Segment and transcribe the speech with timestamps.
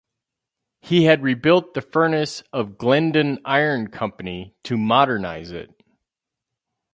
[0.79, 5.79] He had rebuilt the furnace of Glendon Iron Company to modernize it.